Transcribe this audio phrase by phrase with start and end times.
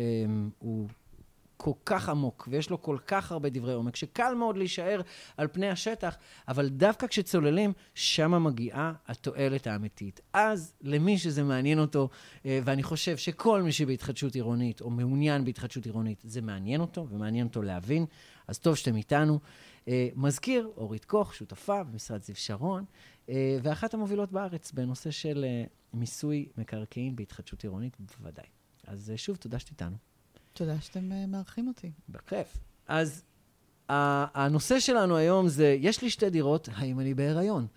[0.59, 0.87] הוא
[1.61, 5.01] כל כך עמוק, ויש לו כל כך הרבה דברי עומק, שקל מאוד להישאר
[5.37, 10.19] על פני השטח, אבל דווקא כשצוללים, שמה מגיעה התועלת האמיתית.
[10.33, 12.09] אז למי שזה מעניין אותו,
[12.45, 17.47] אה, ואני חושב שכל מי שבהתחדשות עירונית, או מעוניין בהתחדשות עירונית, זה מעניין אותו, ומעניין
[17.47, 18.05] אותו להבין,
[18.47, 19.39] אז טוב שאתם איתנו.
[19.87, 22.85] אה, מזכיר, אורית קוך, שותפה במשרד זיו שרון,
[23.29, 25.45] אה, ואחת המובילות בארץ בנושא של
[25.93, 28.45] מיסוי מקרקעין בהתחדשות עירונית, בוודאי.
[28.87, 30.08] אז שוב, תודה שאת איתנו.
[30.53, 31.91] תודה שאתם uh, מארחים אותי.
[32.09, 32.57] בכיף.
[32.87, 33.23] אז
[33.89, 37.67] הנושא שלנו היום זה, יש לי שתי דירות, האם אני בהיריון?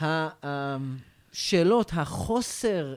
[0.00, 2.94] השאלות, החוסר,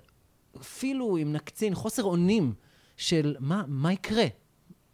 [0.62, 2.54] אפילו אם נקצין, חוסר אונים
[2.98, 4.26] של מה, מה יקרה,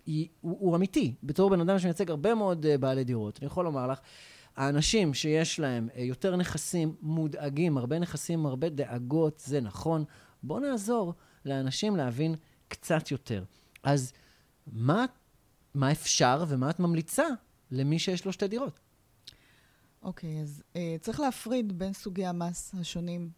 [0.06, 1.16] היא, הוא, הוא אמיתי.
[1.24, 4.00] בתור בן אדם שמייצג הרבה מאוד uh, בעלי דירות, אני יכול לומר לך,
[4.56, 10.04] האנשים שיש להם uh, יותר נכסים מודאגים, הרבה נכסים, הרבה דאגות, זה נכון.
[10.44, 11.14] בואו נעזור
[11.46, 12.36] לאנשים להבין
[12.68, 13.44] קצת יותר.
[13.86, 14.14] אז
[14.68, 15.06] מה,
[15.74, 17.26] מה אפשר ומה את ממליצה
[17.72, 18.80] למי שיש לו שתי דירות?
[20.02, 23.30] אוקיי, okay, אז uh, צריך להפריד בין סוגי המס השונים,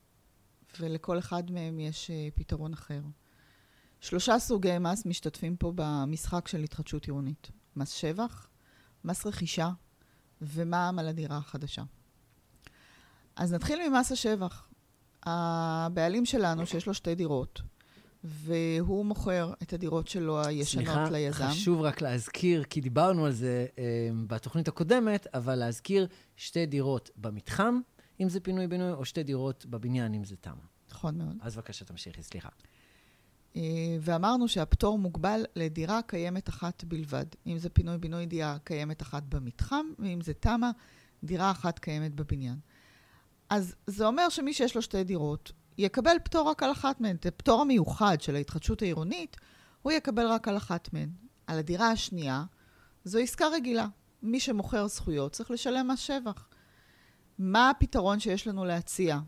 [0.79, 3.01] ולכל אחד מהם יש uh, פתרון אחר.
[4.01, 7.51] שלושה סוגי מס משתתפים פה במשחק של התחדשות עירונית.
[7.75, 8.47] מס שבח,
[9.03, 9.69] מס רכישה
[10.41, 11.83] ומע"מ על הדירה החדשה.
[13.35, 14.67] אז נתחיל ממס השבח.
[15.23, 17.61] הבעלים שלנו, שיש לו שתי דירות,
[18.27, 21.37] והוא מוכר את הדירות שלו הישנות סליחה, ליזם.
[21.37, 27.09] סליחה, חשוב רק להזכיר, כי דיברנו על זה אה, בתוכנית הקודמת, אבל להזכיר שתי דירות
[27.15, 27.79] במתחם,
[28.19, 30.65] אם זה פינוי-בינוי, או שתי דירות בבניין, אם זה תמ"א.
[30.91, 31.37] נכון מאוד.
[31.41, 32.49] אז בבקשה, תמשיכי, סליחה.
[33.55, 33.61] אה,
[34.01, 37.25] ואמרנו שהפטור מוגבל לדירה קיימת אחת בלבד.
[37.47, 40.71] אם זה פינוי-בינוי, דירה קיימת אחת במתחם, ואם זה תמ"א,
[41.23, 42.59] דירה אחת קיימת בבניין.
[43.49, 47.15] אז זה אומר שמי שיש לו שתי דירות, יקבל פטור רק על אחת מהן.
[47.15, 49.37] את הפטור המיוחד של ההתחדשות העירונית,
[49.81, 51.09] הוא יקבל רק על אחת מהן.
[51.47, 52.43] על הדירה השנייה,
[53.03, 53.87] זו עסקה רגילה.
[54.23, 56.47] מי שמוכר זכויות צריך לשלם מס שבח.
[57.39, 59.19] מה הפתרון שיש לנו להציע?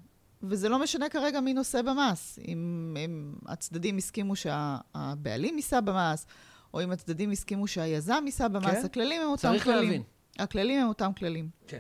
[0.44, 2.40] וזה לא משנה כרגע מי נושא במס.
[2.48, 6.26] אם, אם הצדדים הסכימו שהבעלים יישא במס,
[6.74, 8.86] או אם הצדדים הסכימו שהיזם יישא במס, כן?
[8.86, 9.60] הכללים הם אותם כללים.
[9.60, 10.04] צריך להבין.
[10.40, 11.50] הכללים הם אותם כללים.
[11.68, 11.80] כן.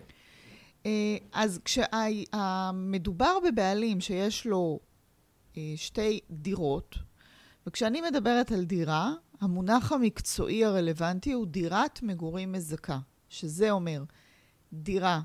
[0.86, 4.80] אה, אז כשמדובר בבעלים שיש לו
[5.58, 6.96] אה, שתי דירות,
[7.68, 14.04] וכשאני מדברת על דירה, המונח המקצועי הרלוונטי הוא דירת מגורים מזכה, שזה אומר
[14.74, 15.22] דירה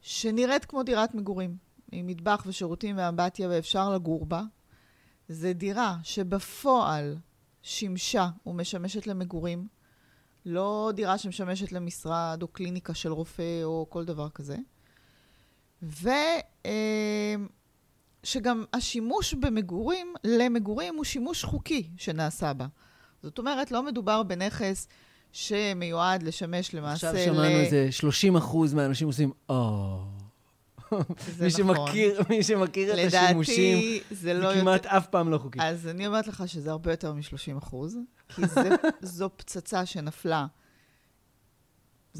[0.00, 1.56] שנראית כמו דירת מגורים,
[1.92, 4.42] עם מטבח ושירותים ואמבטיה ואפשר לגור בה.
[5.28, 7.16] זה דירה שבפועל
[7.62, 9.68] שימשה ומשמשת למגורים,
[10.46, 14.56] לא דירה שמשמשת למשרד או קליניקה של רופא או כל דבר כזה.
[15.82, 16.14] ושגם
[18.60, 22.66] אה, השימוש במגורים, למגורים, הוא שימוש חוקי שנעשה בה.
[23.22, 24.88] זאת אומרת, לא מדובר בנכס
[25.32, 27.10] שמיועד לשמש למעשה...
[27.10, 29.98] עכשיו שמענו איזה 30 אחוז מהאנשים עושים, או...
[31.40, 32.36] מי שמכיר, נכון.
[32.36, 35.58] מי שמכיר את השימושים, זה לא כמעט אף פעם לא חוקי.
[35.62, 38.42] אז אני אומרת לך שזה הרבה יותר מ-30 אחוז, כי
[39.02, 40.46] זו פצצה שנפלה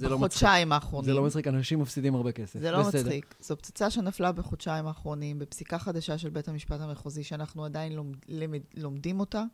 [0.00, 1.10] לא בחודשיים לא האחרונים.
[1.10, 2.60] זה לא מצחיק, אנשים מפסידים הרבה כסף.
[2.60, 3.00] זה לא בסדר.
[3.00, 3.34] מצחיק.
[3.40, 8.60] זו פצצה שנפלה בחודשיים האחרונים, בפסיקה חדשה של בית המשפט המחוזי, שאנחנו עדיין לומד, למד,
[8.76, 9.44] לומדים אותה,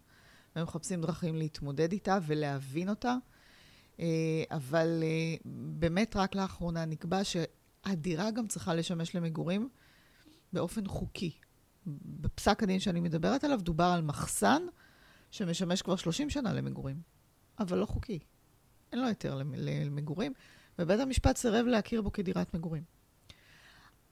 [0.57, 3.17] ומחפשים דרכים להתמודד איתה ולהבין אותה.
[4.01, 4.07] אה,
[4.51, 9.69] אבל אה, באמת רק לאחרונה נקבע שהדירה גם צריכה לשמש למגורים
[10.53, 11.33] באופן חוקי.
[12.05, 14.63] בפסק הדין שאני מדברת עליו דובר על מחסן
[15.31, 17.01] שמשמש כבר 30 שנה למגורים,
[17.59, 18.19] אבל לא חוקי.
[18.93, 20.33] אין לו היתר למגורים,
[20.79, 22.83] ובית המשפט סירב להכיר בו כדירת מגורים.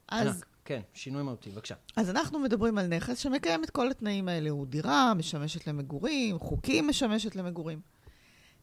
[0.09, 0.45] אז...
[0.65, 1.75] כן, שינוי מהותי, בבקשה.
[1.97, 4.51] אז אנחנו מדברים על נכס שמקיים את כל התנאים האלה.
[4.51, 7.81] הוא דירה, משמשת למגורים, חוקי משמשת למגורים.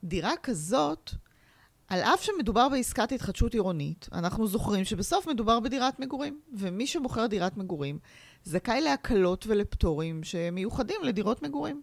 [0.03, 1.11] דירה כזאת,
[1.87, 7.57] על אף שמדובר בעסקת התחדשות עירונית, אנחנו זוכרים שבסוף מדובר בדירת מגורים, ומי שמוכר דירת
[7.57, 7.99] מגורים
[8.43, 11.81] זכאי להקלות ולפטורים שמיוחדים לדירות מגורים.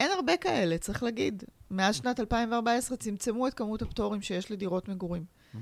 [0.00, 1.44] אין הרבה כאלה, צריך להגיד.
[1.70, 5.24] מאז שנת 2014 צמצמו את כמות הפטורים שיש לדירות מגורים.
[5.24, 5.58] Mm-hmm.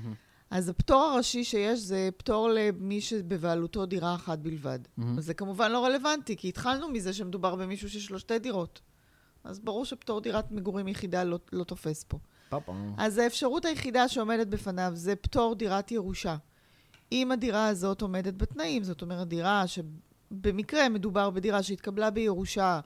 [0.51, 4.79] אז הפטור הראשי שיש זה פטור למי שבבעלותו דירה אחת בלבד.
[4.85, 5.03] Mm-hmm.
[5.17, 8.81] זה כמובן לא רלוונטי, כי התחלנו מזה שמדובר במישהו שיש לו שתי דירות.
[9.43, 12.19] אז ברור שפטור דירת מגורים יחידה לא, לא תופס פה.
[12.49, 12.73] פאפה.
[12.97, 16.35] אז האפשרות היחידה שעומדת בפניו זה פטור דירת ירושה.
[17.11, 22.79] אם הדירה הזאת עומדת בתנאים, זאת אומרת, דירה שבמקרה מדובר בדירה שהתקבלה בירושה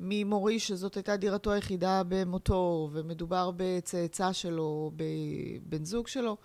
[0.00, 6.36] ממורי, שזאת הייתה דירתו היחידה במותו, ומדובר בצאצא שלו, בבן זוג שלו.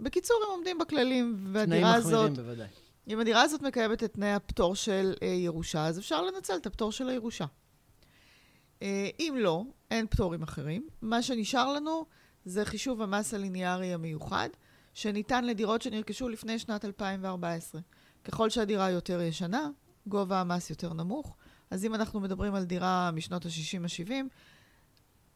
[0.00, 2.12] בקיצור, הם עומדים בכללים, והדירה הזאת...
[2.12, 2.68] תנאים מחמירים בוודאי.
[3.08, 6.92] אם הדירה הזאת מקיימת את תנאי הפטור של אה, ירושה, אז אפשר לנצל את הפטור
[6.92, 7.44] של הירושה.
[8.82, 10.88] אה, אם לא, אין פטורים אחרים.
[11.02, 12.06] מה שנשאר לנו
[12.44, 14.48] זה חישוב המס הליניארי המיוחד,
[14.94, 17.80] שניתן לדירות שנרכשו לפני שנת 2014.
[18.24, 19.68] ככל שהדירה יותר ישנה,
[20.06, 21.36] גובה המס יותר נמוך.
[21.70, 24.12] אז אם אנחנו מדברים על דירה משנות ה-60-70,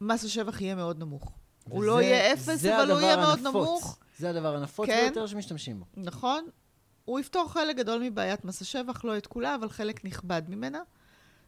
[0.01, 1.31] מס השבח יהיה מאוד נמוך.
[1.67, 3.39] וזה, הוא לא יהיה אפס, אבל הוא יהיה מאוד.
[3.39, 3.97] נמוך.
[4.19, 5.85] זה הדבר הנפוץ כן, ביותר שמשתמשים בו.
[5.97, 6.45] נכון.
[7.05, 10.79] הוא יפתור חלק גדול מבעיית מס השבח, לא את כולה, אבל חלק נכבד ממנה.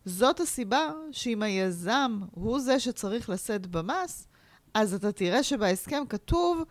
[0.06, 4.28] זאת הסיבה שאם היזם הוא זה שצריך לשאת במס,
[4.74, 6.64] אז אתה תראה שבהסכם כתוב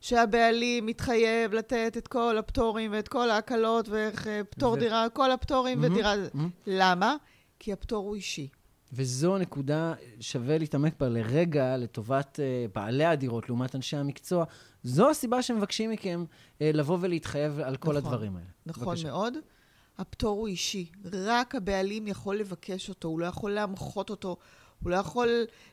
[0.00, 4.76] שהבעלים מתחייב לתת את כל הפטורים ואת כל ההקלות ופטור ו...
[4.76, 6.14] דירה, כל הפטורים mm-hmm, ודירה.
[6.14, 6.38] Mm-hmm.
[6.66, 7.16] למה?
[7.60, 8.48] כי הפטור הוא אישי.
[8.92, 14.44] וזו נקודה שווה להתעמק בה לרגע לטובת uh, בעלי הדירות לעומת אנשי המקצוע.
[14.82, 18.48] זו הסיבה שמבקשים מכם uh, לבוא ולהתחייב על כל נכון, הדברים האלה.
[18.66, 19.08] נכון בבקשה.
[19.08, 19.34] מאוד.
[19.98, 20.90] הפטור הוא אישי.
[21.12, 24.36] רק הבעלים יכול לבקש אותו, הוא לא יכול להמחות אותו,
[24.82, 25.28] הוא לא יכול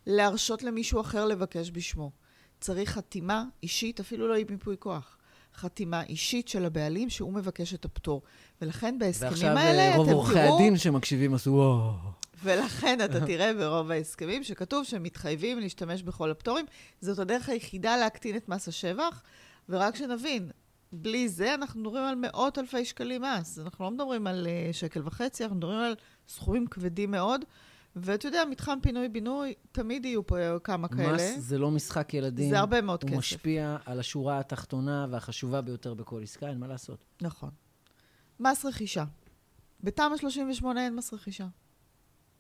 [0.06, 2.12] להרשות למישהו אחר לבקש בשמו.
[2.60, 5.17] צריך חתימה אישית, אפילו לא עם מיפוי כוח.
[5.58, 8.22] חתימה אישית של הבעלים שהוא מבקש את הפטור.
[8.62, 10.08] ולכן בהסכמים האלה, אתם תראו...
[10.08, 11.92] ועכשיו רוב עורכי הדין שמקשיבים עשו וואו.
[12.44, 16.66] ולכן אתה תראה ברוב ההסכמים שכתוב שהם מתחייבים להשתמש בכל הפטורים.
[17.02, 19.22] זאת הדרך היחידה להקטין את מס השבח.
[19.70, 20.50] ורק שנבין,
[20.92, 23.60] בלי זה אנחנו מדברים על מאות אלפי שקלים מס.
[23.60, 25.96] אנחנו לא מדברים על uh, שקל וחצי, אנחנו מדברים על
[26.28, 27.46] סכומים כבדים מאוד.
[28.02, 31.14] ואתה יודע, מתחם פינוי-בינוי, תמיד יהיו פה כמה כאלה.
[31.14, 32.50] מס זה לא משחק ילדים.
[32.50, 33.14] זה הרבה מאוד הוא כסף.
[33.14, 37.00] הוא משפיע על השורה התחתונה והחשובה ביותר בכל עסקה, אין מה לעשות.
[37.22, 37.50] נכון.
[38.40, 39.06] מס רכישה.
[39.84, 41.48] בתמ"א 38 אין מס רכישה.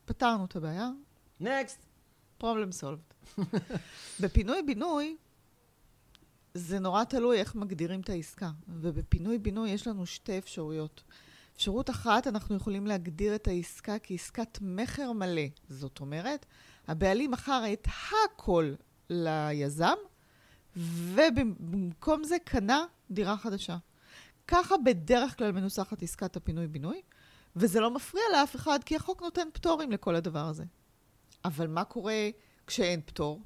[0.06, 0.90] פתרנו את הבעיה.
[1.40, 1.80] נקסט.
[2.38, 3.02] פרובלם סולבד.
[4.20, 5.18] בפינוי-בינוי,
[6.54, 8.52] זה נורא תלוי איך מגדירים את העסקה.
[8.68, 11.04] ובפינוי-בינוי יש לנו שתי אפשרויות.
[11.58, 15.42] אפשרות אחת, אנחנו יכולים להגדיר את העסקה כעסקת מכר מלא.
[15.70, 16.46] זאת אומרת,
[16.88, 17.88] הבעלים מכר את
[18.26, 18.74] הכל
[19.10, 19.96] ליזם,
[20.76, 23.78] ובמקום זה קנה דירה חדשה.
[24.48, 27.02] ככה בדרך כלל מנוסחת עסקת הפינוי-בינוי,
[27.56, 30.64] וזה לא מפריע לאף אחד, כי החוק נותן פטורים לכל הדבר הזה.
[31.46, 32.30] אבל מה קורה
[32.68, 33.42] כשאין פטור?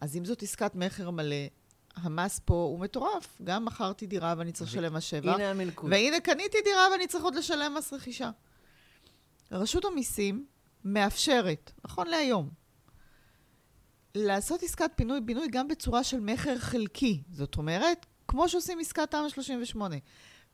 [0.00, 1.46] אז אם זאת עסקת מכר מלא,
[1.96, 3.38] המס פה הוא מטורף.
[3.44, 5.34] גם מכרתי דירה ואני צריך לשלם מס שבח.
[5.34, 5.90] הנה המלכוד.
[5.92, 8.30] והנה קניתי דירה ואני צריך עוד לשלם מס רכישה.
[9.52, 10.46] רשות המיסים
[10.84, 12.50] מאפשרת, נכון להיום,
[14.14, 17.22] לעשות עסקת פינוי-בינוי גם בצורה של מכר חלקי.
[17.32, 19.96] זאת אומרת, כמו שעושים עסקת תמ"א 38,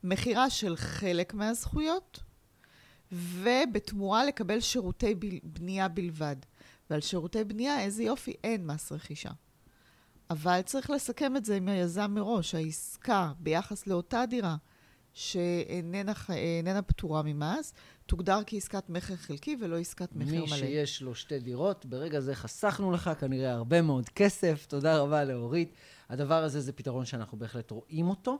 [0.03, 2.19] מכירה של חלק מהזכויות,
[3.11, 6.35] ובתמורה לקבל שירותי בנייה בלבד.
[6.89, 9.29] ועל שירותי בנייה, איזה יופי, אין מס רכישה.
[10.29, 12.55] אבל צריך לסכם את זה עם היזם מראש.
[12.55, 14.55] העסקה ביחס לאותה דירה
[15.13, 17.73] שאיננה פטורה ממס,
[18.05, 20.41] תוגדר כעסקת מכר חלקי ולא עסקת מכר מלא.
[20.41, 24.65] מי שיש לו שתי דירות, ברגע זה חסכנו לך כנראה הרבה מאוד כסף.
[24.65, 25.73] תודה רבה לאורית.
[26.09, 28.37] הדבר הזה זה פתרון שאנחנו בהחלט רואים אותו,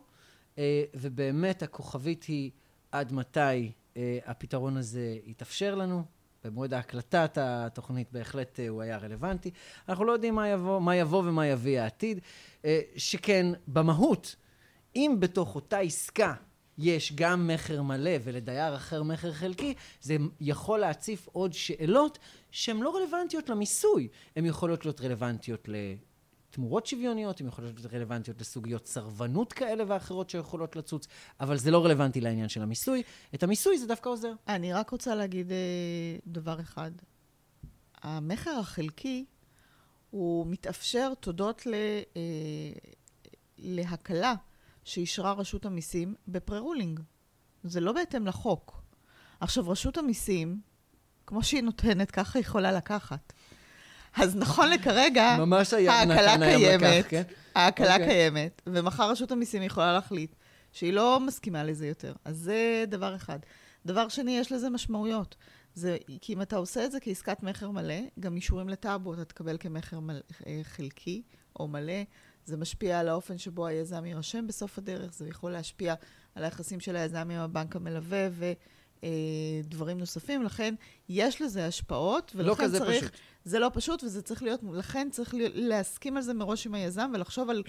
[0.57, 2.51] אה, ובאמת הכוכבית היא
[2.91, 6.03] עד מתי אה, הפתרון הזה יתאפשר לנו.
[6.43, 9.51] במועד ההקלטת התוכנית בהחלט uh, הוא היה רלוונטי.
[9.89, 12.19] אנחנו לא יודעים מה יבוא, מה יבוא ומה יביא העתיד.
[12.61, 12.65] Uh,
[12.97, 14.35] שכן במהות,
[14.95, 16.33] אם בתוך אותה עסקה
[16.77, 22.19] יש גם מכר מלא ולדייר אחר מכר חלקי, זה יכול להציף עוד שאלות
[22.51, 24.07] שהן לא רלוונטיות למיסוי.
[24.35, 25.69] הן יכולות להיות רלוונטיות.
[26.53, 31.07] תמורות שוויוניות, הן יכולות להיות רלוונטיות לסוגיות סרבנות כאלה ואחרות שיכולות לצוץ,
[31.39, 33.03] אבל זה לא רלוונטי לעניין של המיסוי.
[33.35, 34.33] את המיסוי זה דווקא עוזר.
[34.47, 35.57] אני רק רוצה להגיד אה,
[36.27, 36.91] דבר אחד.
[38.01, 39.25] המכר החלקי
[40.09, 41.73] הוא מתאפשר תודות ל,
[42.17, 42.21] אה,
[43.57, 44.33] להקלה
[44.83, 46.99] שאישרה רשות המיסים בפרה-רולינג.
[47.63, 48.83] זה לא בהתאם לחוק.
[49.39, 50.61] עכשיו, רשות המיסים,
[51.27, 53.33] כמו שהיא נותנת, ככה היא יכולה לקחת.
[54.15, 57.23] אז נכון לכרגע, ממש היה ההקלה היום קיימת, כן?
[57.55, 58.07] ההקלה אוקיי.
[58.07, 60.35] קיימת, ומחר רשות המיסים יכולה להחליט
[60.71, 62.13] שהיא לא מסכימה לזה יותר.
[62.25, 63.39] אז זה דבר אחד.
[63.85, 65.35] דבר שני, יש לזה משמעויות.
[65.75, 69.57] זה, כי אם אתה עושה את זה כעסקת מכר מלא, גם אישורים לטאבו אתה תקבל
[69.59, 71.21] כמכר מל, אה, חלקי
[71.59, 72.03] או מלא.
[72.45, 75.93] זה משפיע על האופן שבו היזם יירשם בסוף הדרך, זה יכול להשפיע
[76.35, 78.27] על היחסים של היזם עם הבנק המלווה
[79.63, 80.43] ודברים נוספים.
[80.43, 80.75] לכן,
[81.09, 83.03] יש לזה השפעות, ולכן לא כזה צריך...
[83.03, 83.19] פשוט.
[83.45, 87.49] זה לא פשוט, וזה צריך להיות, לכן צריך להסכים על זה מראש עם היזם ולחשוב
[87.49, 87.63] על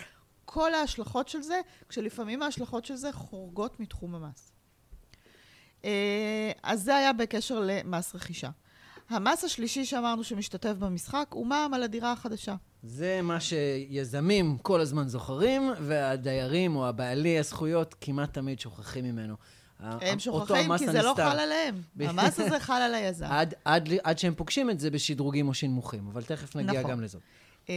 [0.45, 4.53] כל ההשלכות של זה, כשלפעמים ההשלכות של זה חורגות מתחום המס.
[5.85, 8.51] אה, אז זה היה בקשר למס רכישה.
[9.09, 12.55] המס השלישי שאמרנו שמשתתף במשחק הוא מע"מ על הדירה החדשה.
[12.83, 19.35] זה מה שיזמים כל הזמן זוכרים, והדיירים או הבעלי הזכויות כמעט תמיד שוכחים ממנו.
[19.81, 21.31] הם אותו שוכחים כי זה לא הנסתר.
[21.31, 21.83] חל עליהם.
[22.09, 23.27] המס הזה חל על היזם.
[23.27, 26.91] עד, עד, עד שהם פוגשים את זה בשדרוגים או שינמוכים, אבל תכף נגיע נכון.
[26.91, 27.23] גם לזאת.
[27.69, 27.75] אה,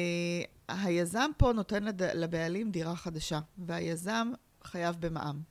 [0.67, 2.03] היזם פה נותן לד...
[2.03, 4.31] לבעלים דירה חדשה, והיזם
[4.63, 5.41] חייב במע"מ.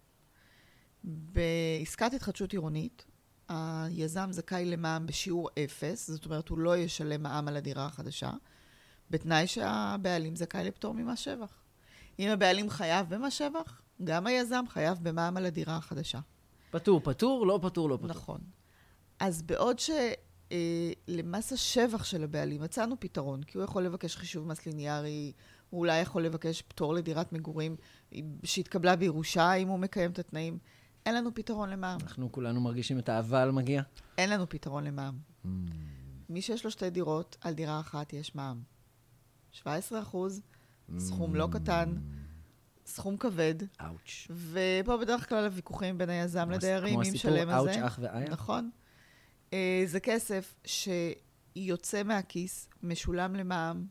[1.04, 3.04] בעסקת התחדשות עירונית,
[3.48, 8.30] היזם זכאי למע"מ בשיעור אפס, זאת אומרת, הוא לא ישלם מע"מ על הדירה החדשה,
[9.10, 11.62] בתנאי שהבעלים זכאי לפטור ממס שבח.
[12.18, 16.18] אם הבעלים חייב במס שבח, גם היזם חייב במע"מ על הדירה החדשה.
[16.70, 18.08] פטור, פטור, לא פטור, לא פטור.
[18.08, 18.40] נכון.
[19.20, 25.32] אז בעוד שלמס השבח של הבעלים מצאנו פתרון, כי הוא יכול לבקש חישוב מס ליניארי,
[25.70, 27.76] הוא אולי יכול לבקש פטור לדירת מגורים
[28.44, 30.58] שהתקבלה בירושה, אם הוא מקיים את התנאים.
[31.06, 31.99] אין לנו פתרון למע"מ.
[32.02, 33.82] אנחנו כולנו מרגישים את האבל מגיע.
[34.18, 35.66] אין לנו פתרון למע"מ.
[36.28, 38.62] מי שיש לו שתי דירות, על דירה אחת יש מע"מ.
[39.52, 40.42] 17 אחוז,
[40.99, 41.94] סכום לא קטן,
[42.87, 44.28] סכום כבד, אאוץ'.
[44.31, 47.71] ופה בדרך כלל הוויכוחים בין היזם כמו לדיירים, כמו מי הסיפור משלם על זה.
[47.71, 48.31] אאוץ', אח ואיה.
[48.31, 48.71] נכון.
[49.52, 53.87] אה, זה כסף שיוצא מהכיס, משולם למע"מ,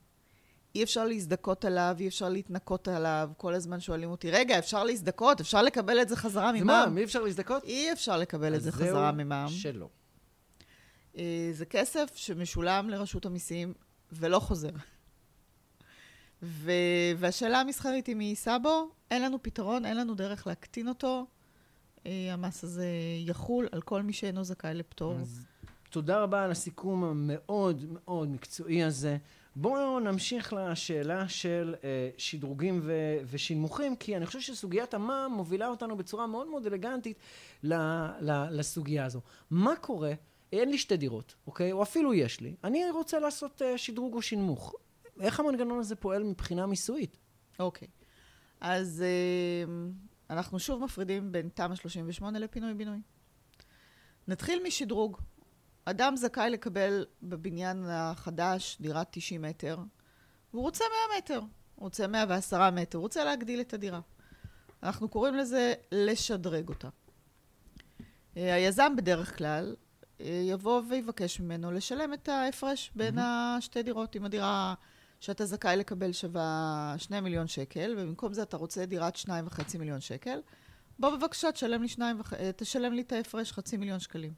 [0.76, 3.30] אי אפשר להזדכות עליו, אי אפשר להתנקות עליו.
[3.38, 5.40] כל הזמן שואלים אותי, רגע, אפשר להזדכות?
[5.40, 6.98] אפשר לקבל את זה חזרה אז מה, ממע"מ?
[6.98, 7.64] אי אפשר להזדכות?
[7.64, 9.50] אי אפשר לקבל את זה חזרה זהו ממע"מ.
[9.50, 9.90] שלא.
[11.18, 13.74] אה, זה כסף שמשולם לרשות המיסים
[14.12, 14.70] ולא חוזר.
[16.44, 16.72] ו...
[17.18, 21.26] והשאלה המסחרית היא מי יישא בו, אין לנו פתרון, אין לנו דרך להקטין אותו.
[22.06, 22.88] אה, המס הזה
[23.26, 25.16] יחול על כל מי שאינו זכאי לפטור.
[25.16, 25.46] אז
[25.90, 29.18] תודה רבה על הסיכום המאוד מאוד מקצועי הזה.
[29.56, 35.98] בואו נמשיך לשאלה של אה, שדרוגים ו- ושנמוכים, כי אני חושב שסוגיית המע"מ מובילה אותנו
[35.98, 37.18] בצורה מאוד מאוד אלגנטית
[37.64, 37.74] ל-
[38.22, 39.22] ל- לסוגיה הזו.
[39.52, 40.14] מה קורה,
[40.54, 41.72] אין לי שתי דירות, אוקיי?
[41.72, 44.74] או אפילו יש לי, אני רוצה לעשות אה, שדרוג או שנמוך.
[45.20, 47.18] איך המנגנון הזה פועל מבחינה מיסויית?
[47.60, 47.88] אוקיי.
[48.62, 49.74] אז אה,
[50.30, 53.02] אנחנו שוב מפרידים בין תמ"א 38 לפינוי-בינוי.
[54.28, 55.18] נתחיל משדרוג.
[55.86, 59.78] אדם זכאי לקבל בבניין החדש דירת 90 מטר,
[60.54, 64.00] והוא רוצה 100 מטר, הוא רוצה 110 מטר, הוא רוצה להגדיל את הדירה.
[64.84, 66.90] אנחנו קוראים לזה לשדרג אותה.
[68.38, 69.76] אה, היזם בדרך כלל
[70.22, 74.16] אה, יבוא ויבקש ממנו לשלם את ההפרש בין השתי דירות.
[74.16, 74.74] אם הדירה
[75.26, 80.40] שאתה זכאי לקבל שווה 2 מיליון שקל, ובמקום זה אתה רוצה דירת 2.5 מיליון שקל,
[81.00, 82.34] בוא בבקשה תשלם לי, שניים וח...
[82.34, 84.34] אה, תשלם לי את ההפרש חצי מיליון שקלים.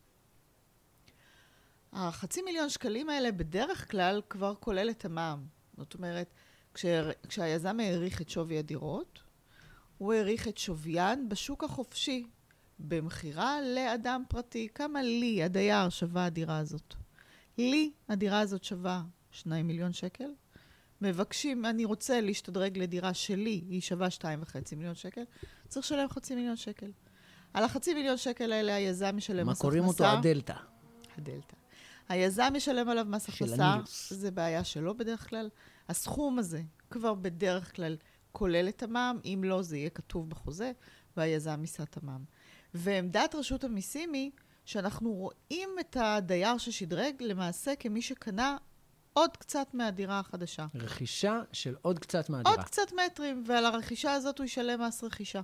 [1.93, 5.45] החצי מיליון שקלים האלה בדרך כלל כבר כולל את המע"מ.
[5.77, 6.33] זאת אומרת,
[6.73, 7.09] כשה...
[7.29, 9.19] כשהיזם העריך את שווי הדירות,
[9.97, 12.27] הוא העריך את שוויין בשוק החופשי,
[12.79, 14.67] במכירה לאדם פרטי.
[14.75, 16.93] כמה לי, הדייר, שווה הדירה הזאת?
[17.57, 20.29] לי, הדירה הזאת שווה 2 מיליון שקל.
[21.01, 25.23] מבקשים, אני רוצה להשתדרג לדירה שלי, היא שווה 2.5 מיליון שקל,
[25.67, 26.91] צריך לשלם חצי מיליון שקל.
[27.53, 29.61] על החצי מיליון שקל האלה היזם ישלם מה מס הכנסה.
[29.61, 30.53] קוראים אותו הדלתא?
[31.17, 31.55] הדלתא.
[32.09, 33.75] היזם ישלם עליו מס הכנסה.
[34.09, 35.49] זה בעיה שלו בדרך כלל.
[35.89, 37.97] הסכום הזה כבר בדרך כלל
[38.31, 40.71] כולל את המע"מ, אם לא זה יהיה כתוב בחוזה,
[41.17, 42.23] והיזם יישא את המע"מ.
[42.73, 44.31] ועמדת רשות המיסים היא
[44.65, 48.57] שאנחנו רואים את הדייר ששדרג למעשה כמי שקנה
[49.17, 50.65] עוד קצת מהדירה החדשה.
[50.75, 52.55] רכישה של עוד קצת מהדירה.
[52.55, 55.41] עוד קצת מטרים, ועל הרכישה הזאת הוא ישלם מס רכישה.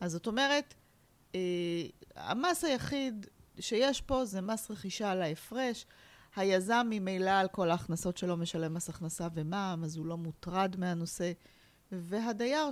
[0.00, 0.74] אז זאת אומרת,
[1.34, 1.40] אה,
[2.16, 3.26] המס היחיד
[3.60, 5.86] שיש פה זה מס רכישה על ההפרש.
[6.36, 11.32] היזם ממילא על כל ההכנסות שלו משלם מס הכנסה ומע"מ, אז הוא לא מוטרד מהנושא.
[11.92, 12.70] והדייר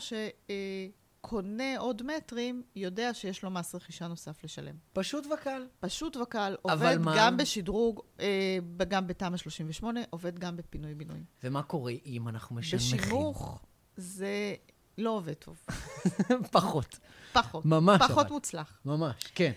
[1.26, 4.74] שקונה עוד מטרים, יודע שיש לו מס רכישה נוסף לשלם.
[4.92, 5.66] פשוט וקל.
[5.80, 11.24] פשוט וקל, עובד מה- גם בשדרוג, אה, גם בתמ"א 38, עובד גם בפינוי-בינוי.
[11.44, 12.98] ומה קורה אם אנחנו משנמכים?
[12.98, 13.58] בשימוך
[13.96, 14.54] זה
[14.98, 15.66] לא עובד טוב.
[16.52, 16.98] פחות.
[17.32, 17.64] פחות.
[17.66, 18.34] ממש פחות אבל.
[18.34, 18.80] מוצלח.
[18.84, 19.52] ממש, כן.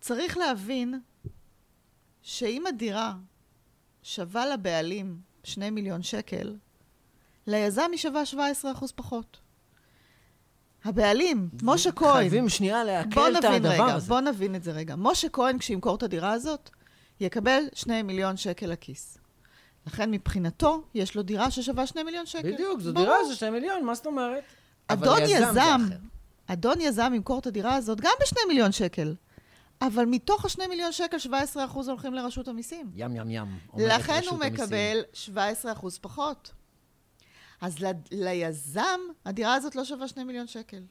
[0.00, 1.00] צריך להבין
[2.22, 3.14] שאם הדירה
[4.02, 6.56] שווה לבעלים 2 מיליון שקל,
[7.46, 8.22] ליזם היא שווה
[8.82, 9.38] 17% פחות.
[10.84, 14.08] הבעלים, משה כהן, חייבים שנייה לעכל את הדבר רגע, הזה.
[14.08, 14.94] בוא נבין את זה רגע.
[14.98, 16.70] משה כהן, כשימכור את הדירה הזאת,
[17.20, 19.18] יקבל 2 מיליון שקל לכיס.
[19.86, 22.52] לכן מבחינתו, יש לו דירה ששווה 2 מיליון שקל.
[22.52, 23.06] בדיוק, זו ברור.
[23.06, 24.42] דירה של 2 מיליון, מה זאת אומרת?
[24.88, 25.80] אדון יזם יזם.
[26.46, 29.14] אדון יזם ימכור את הדירה הזאת גם ב-2 מיליון שקל.
[29.82, 31.16] אבל מתוך ה-2 מיליון שקל,
[31.56, 32.90] 17% הולכים לרשות המיסים.
[32.94, 33.58] ים ים ים.
[33.76, 34.38] לכן הוא.
[34.38, 35.02] מקבל
[35.82, 36.52] 17% פחות.
[37.62, 40.82] אז ל- ליזם, הדירה הזאת לא שווה 2 מיליון שקל.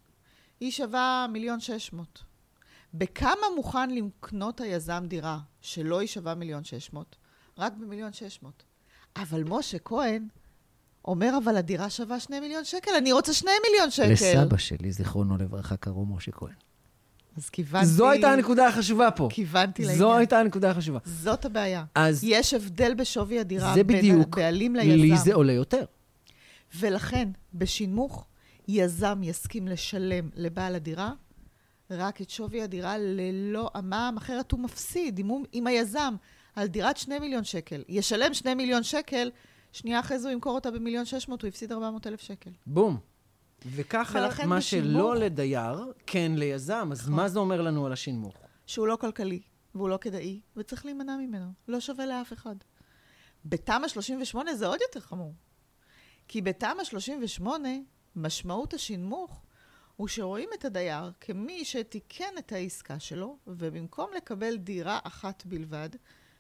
[0.60, 2.20] היא שווה מיליון 600.
[2.94, 7.16] בכמה מוכן לקנות היזם דירה שלא היא שווה מיליון 600?
[7.58, 8.64] רק במיליון 600.
[9.16, 10.28] אבל משה כהן
[11.06, 14.12] אומר, אבל הדירה שווה 2 מיליון שקל, אני רוצה 2 מיליון שקל.
[14.12, 16.54] לסבא שלי, זיכרונו לברכה, קראו משה כהן.
[17.38, 17.86] אז כיוונתי...
[17.88, 19.28] זו הייתה הנקודה החשובה פה.
[19.32, 20.00] כיוונתי לעניין.
[20.00, 21.00] זו הייתה הנקודה החשובה.
[21.06, 21.84] זאת הבעיה.
[21.96, 24.90] אז יש הבדל בשווי הדירה זה בין בדיוק, הבעלים ליזם.
[25.02, 25.86] לי זה עולה יותר.
[26.76, 28.28] ולכן, בשנמוך,
[28.68, 31.14] יזם יסכים לשלם לבעל הדירה
[31.90, 35.20] רק את שווי הדירה ללא המע"מ, אחרת הוא מפסיד.
[35.20, 36.16] אם, הוא, אם היזם
[36.56, 39.32] על דירת 2 מיליון שקל ישלם 2 מיליון שקל,
[39.72, 42.52] שנייה אחרי זה הוא ימכור אותה במיליון 600, הוא הפסיד 400 אלף שקל.
[42.66, 42.98] בום.
[43.66, 46.90] וככה, מה בשנמוך- שלא לדייר, כן ליזם.
[46.92, 47.14] אז נכון.
[47.14, 48.34] מה זה אומר לנו על השנמוך?
[48.66, 49.42] שהוא לא כלכלי,
[49.76, 51.52] והוא לא כדאי, וצריך להימנע ממנו.
[51.68, 52.56] לא שווה לאף אחד.
[53.46, 55.34] בתמ"א 38 זה עוד יותר חמור.
[56.32, 57.70] כי בתמ"א 38,
[58.16, 59.42] משמעות השנמוך
[59.96, 65.90] הוא שרואים את הדייר כמי שתיקן את העסקה שלו, ובמקום לקבל דירה אחת בלבד,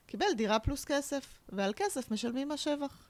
[0.05, 3.09] קיבל דירה פלוס כסף, ועל כסף משלמים מס שבח.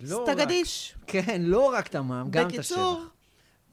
[0.00, 0.94] לא סטגדיש.
[0.98, 2.76] רק- כן, לא רק את המע"מ, גם את השבח.
[2.78, 3.04] בקיצור,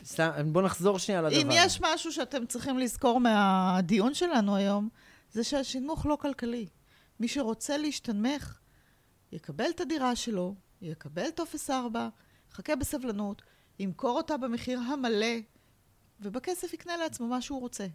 [0.03, 1.41] סתם, בוא נחזור שנייה לדבר.
[1.41, 4.89] אם יש משהו שאתם צריכים לזכור מהדיון שלנו היום,
[5.31, 6.67] זה שהשנמוך לא כלכלי.
[7.19, 8.59] מי שרוצה להשתנמך,
[9.31, 12.09] יקבל את הדירה שלו, יקבל טופס 4,
[12.51, 13.41] יחכה בסבלנות,
[13.79, 15.35] ימכור אותה במחיר המלא,
[16.21, 17.85] ובכסף יקנה לעצמו מה שהוא רוצה.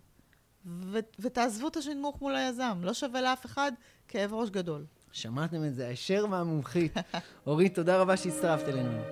[0.67, 3.73] ו- ותעזבו את השנמוך מול היזם, לא שווה לאף אחד
[4.09, 4.85] כאב ראש גדול.
[5.13, 6.95] שמעתם את זה הישר מהמומחית.
[7.47, 9.03] אורית, תודה רבה שהצטרפת אלינו.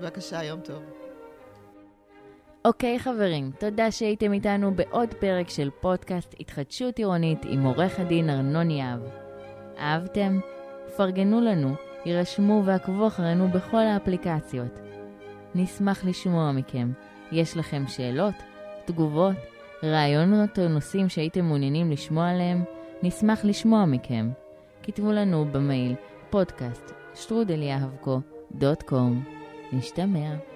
[0.00, 0.82] בבקשה, יום טוב.
[2.64, 8.70] אוקיי חברים, תודה שהייתם איתנו בעוד פרק של פודקאסט התחדשות עירונית עם עורך הדין ארנון
[8.70, 9.00] יהב.
[9.78, 10.40] אהבתם?
[10.96, 11.74] פרגנו לנו,
[12.06, 14.80] יירשמו ועקבו אחרינו בכל האפליקציות.
[15.54, 16.92] נשמח לשמוע מכם.
[17.32, 18.34] יש לכם שאלות,
[18.84, 19.36] תגובות,
[19.84, 22.64] רעיונות או נושאים שהייתם מעוניינים לשמוע עליהם?
[23.02, 24.30] נשמח לשמוע מכם.
[24.82, 25.94] כתבו לנו במייל
[28.82, 29.24] קום.
[29.72, 30.53] נשתמע.